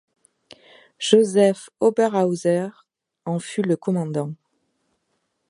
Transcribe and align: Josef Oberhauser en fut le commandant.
Josef 0.97 1.69
Oberhauser 1.79 2.69
en 3.25 3.37
fut 3.37 3.61
le 3.61 3.77
commandant. 3.77 4.33